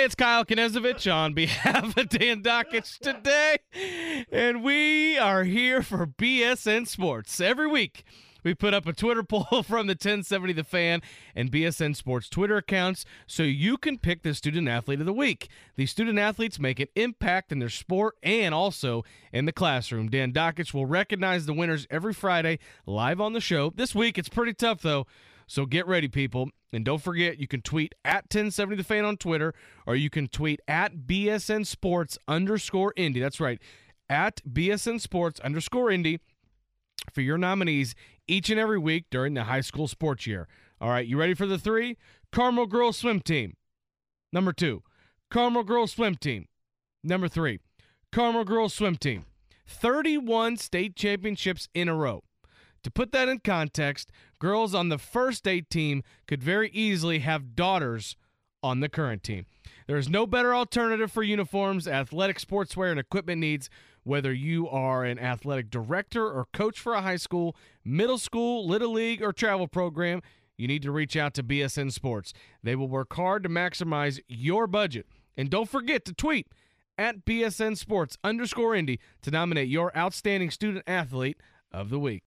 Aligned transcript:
Hey, 0.00 0.06
it's 0.06 0.14
Kyle 0.14 0.46
Knezovich 0.46 1.14
on 1.14 1.34
behalf 1.34 1.94
of 1.94 2.08
Dan 2.08 2.42
Dakich 2.42 3.00
today, 3.00 3.58
and 4.32 4.64
we 4.64 5.18
are 5.18 5.44
here 5.44 5.82
for 5.82 6.06
BSN 6.06 6.88
Sports. 6.88 7.38
Every 7.38 7.66
week, 7.66 8.02
we 8.42 8.54
put 8.54 8.72
up 8.72 8.86
a 8.86 8.94
Twitter 8.94 9.22
poll 9.28 9.62
from 9.62 9.88
the 9.88 9.92
1070 9.92 10.54
The 10.54 10.64
Fan 10.64 11.02
and 11.36 11.52
BSN 11.52 11.94
Sports 11.94 12.30
Twitter 12.30 12.56
accounts 12.56 13.04
so 13.26 13.42
you 13.42 13.76
can 13.76 13.98
pick 13.98 14.22
the 14.22 14.32
student 14.32 14.68
athlete 14.68 15.00
of 15.00 15.06
the 15.06 15.12
week. 15.12 15.50
These 15.76 15.90
student 15.90 16.18
athletes 16.18 16.58
make 16.58 16.80
an 16.80 16.88
impact 16.96 17.52
in 17.52 17.58
their 17.58 17.68
sport 17.68 18.16
and 18.22 18.54
also 18.54 19.04
in 19.34 19.44
the 19.44 19.52
classroom. 19.52 20.08
Dan 20.08 20.32
Dakich 20.32 20.72
will 20.72 20.86
recognize 20.86 21.44
the 21.44 21.52
winners 21.52 21.86
every 21.90 22.14
Friday 22.14 22.58
live 22.86 23.20
on 23.20 23.34
the 23.34 23.40
show. 23.40 23.70
This 23.76 23.94
week, 23.94 24.16
it's 24.16 24.30
pretty 24.30 24.54
tough, 24.54 24.80
though. 24.80 25.06
So 25.50 25.66
get 25.66 25.88
ready, 25.88 26.06
people. 26.06 26.50
And 26.72 26.84
don't 26.84 27.02
forget, 27.02 27.40
you 27.40 27.48
can 27.48 27.60
tweet 27.60 27.92
at 28.04 28.26
1070 28.32 28.76
The 28.76 28.84
Fan 28.84 29.04
on 29.04 29.16
Twitter, 29.16 29.52
or 29.84 29.96
you 29.96 30.08
can 30.08 30.28
tweet 30.28 30.60
at 30.68 31.08
BSN 31.08 31.66
Sports 31.66 32.16
underscore 32.28 32.92
Indy. 32.96 33.18
That's 33.18 33.40
right, 33.40 33.60
at 34.08 34.40
BSN 34.48 35.00
Sports 35.00 35.40
underscore 35.40 35.90
Indy 35.90 36.20
for 37.12 37.22
your 37.22 37.36
nominees 37.36 37.96
each 38.28 38.48
and 38.48 38.60
every 38.60 38.78
week 38.78 39.06
during 39.10 39.34
the 39.34 39.42
high 39.42 39.60
school 39.60 39.88
sports 39.88 40.24
year. 40.24 40.46
All 40.80 40.88
right, 40.88 41.04
you 41.04 41.18
ready 41.18 41.34
for 41.34 41.46
the 41.46 41.58
three? 41.58 41.96
Carmel 42.30 42.66
Girls 42.66 42.98
Swim 42.98 43.18
Team. 43.18 43.56
Number 44.32 44.52
two, 44.52 44.84
Carmel 45.32 45.64
Girls 45.64 45.90
Swim 45.90 46.14
Team. 46.14 46.46
Number 47.02 47.26
three, 47.26 47.58
Carmel 48.12 48.44
Girls 48.44 48.72
Swim 48.72 48.94
Team. 48.94 49.24
31 49.66 50.58
state 50.58 50.94
championships 50.94 51.68
in 51.74 51.88
a 51.88 51.94
row. 51.96 52.22
To 52.82 52.90
put 52.90 53.12
that 53.12 53.28
in 53.28 53.40
context, 53.40 54.10
girls 54.38 54.74
on 54.74 54.88
the 54.88 54.98
first 54.98 55.38
state 55.38 55.68
team 55.68 56.02
could 56.26 56.42
very 56.42 56.70
easily 56.70 57.18
have 57.20 57.54
daughters 57.54 58.16
on 58.62 58.80
the 58.80 58.88
current 58.88 59.22
team. 59.22 59.46
There 59.86 59.96
is 59.96 60.08
no 60.08 60.26
better 60.26 60.54
alternative 60.54 61.10
for 61.10 61.22
uniforms, 61.22 61.88
athletic 61.88 62.38
sportswear, 62.38 62.90
and 62.90 63.00
equipment 63.00 63.40
needs, 63.40 63.68
whether 64.02 64.32
you 64.32 64.68
are 64.68 65.04
an 65.04 65.18
athletic 65.18 65.70
director 65.70 66.26
or 66.26 66.46
coach 66.52 66.78
for 66.78 66.94
a 66.94 67.02
high 67.02 67.16
school, 67.16 67.56
middle 67.84 68.18
school, 68.18 68.66
little 68.66 68.92
league, 68.92 69.22
or 69.22 69.32
travel 69.32 69.68
program. 69.68 70.22
You 70.56 70.68
need 70.68 70.82
to 70.82 70.92
reach 70.92 71.16
out 71.16 71.34
to 71.34 71.42
BSN 71.42 71.92
Sports. 71.92 72.32
They 72.62 72.76
will 72.76 72.88
work 72.88 73.14
hard 73.14 73.42
to 73.44 73.48
maximize 73.48 74.20
your 74.28 74.66
budget. 74.66 75.06
And 75.36 75.48
don't 75.48 75.68
forget 75.68 76.04
to 76.04 76.12
tweet 76.12 76.48
at 76.98 77.24
BSN 77.24 77.78
Sports 77.78 78.18
underscore 78.22 78.74
Indy 78.74 79.00
to 79.22 79.30
nominate 79.30 79.68
your 79.68 79.96
outstanding 79.96 80.50
student 80.50 80.84
athlete 80.86 81.38
of 81.72 81.88
the 81.88 81.98
week. 81.98 82.18